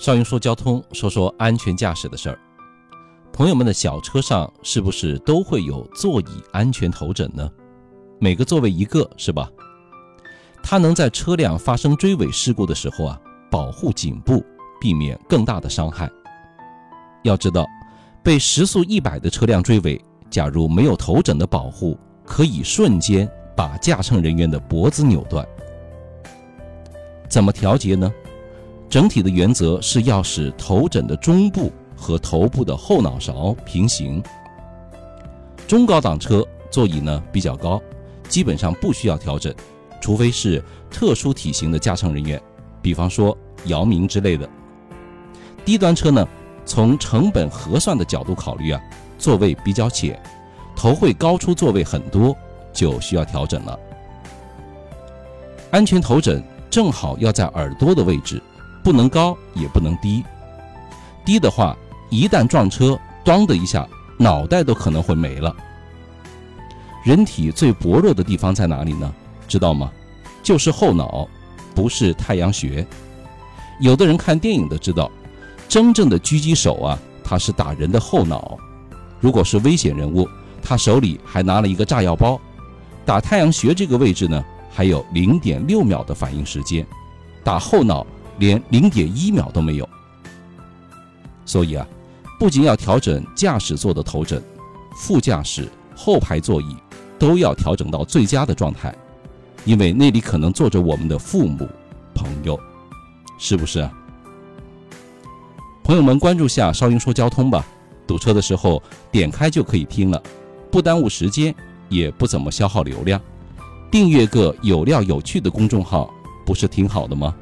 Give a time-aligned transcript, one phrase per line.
[0.00, 2.38] 少云说交通，说说安全驾驶的事儿。
[3.34, 7.46] 朋友们的小车上是不是都会有座椅安全头枕呢？
[8.18, 9.46] 每个座位一个，是吧？
[10.62, 14.42] 它能在车辆发生追尾事故的时候啊，保护颈部，
[14.80, 16.10] 避免更大的伤害。
[17.22, 17.66] 要知道，
[18.22, 25.46] 被时速一百的车辆追尾，假如没有头枕的保护，可以瞬间把驾乘人员的脖子扭断。
[27.28, 28.10] 怎么调节呢？
[28.90, 34.20] 整体的原则是要使头枕的中部和头部的后脑勺平行。
[35.68, 37.80] 中高档车座椅呢比较高，
[38.28, 39.54] 基本上不需要调整，
[40.00, 42.42] 除非是特殊体型的驾乘人员，
[42.82, 44.48] 比方说姚明之类的。
[45.64, 46.26] 低端车呢，
[46.66, 48.80] 从成本核算的角度考虑啊，
[49.18, 50.20] 座位比较浅，
[50.74, 52.36] 头会高出座位很多，
[52.72, 53.78] 就需要调整了。
[55.70, 58.42] 安全头枕正好要在耳朵的位置。
[58.82, 60.24] 不能高也不能低，
[61.24, 61.76] 低的话，
[62.08, 65.54] 一旦撞车，咣的一下，脑袋都可能会没了。
[67.04, 69.12] 人体最薄弱的地方在哪里呢？
[69.46, 69.90] 知道吗？
[70.42, 71.28] 就是后脑，
[71.74, 72.86] 不是太阳穴。
[73.80, 75.10] 有的人看电影都知道，
[75.68, 78.58] 真正的狙击手啊，他是打人的后脑。
[79.20, 80.26] 如果是危险人物，
[80.62, 82.40] 他手里还拿了一个炸药包，
[83.04, 86.86] 打太阳穴这个位置呢，还有零点六秒的反应时间，
[87.44, 88.06] 打后脑。
[88.40, 89.88] 连零点一秒都没有，
[91.44, 91.86] 所以啊，
[92.38, 94.42] 不仅要调整驾驶座的头枕，
[94.96, 96.74] 副驾驶、后排座椅
[97.18, 98.94] 都要调整到最佳的状态，
[99.66, 101.68] 因为那里可能坐着我们的父母、
[102.14, 102.58] 朋友，
[103.38, 103.88] 是不是？
[105.84, 107.62] 朋友们，关注下少英说交通吧，
[108.06, 110.22] 堵车的时候点开就可以听了，
[110.70, 111.54] 不耽误时间，
[111.90, 113.20] 也不怎么消耗流量。
[113.90, 116.10] 订阅个有料有趣的公众号，
[116.46, 117.34] 不是挺好的吗？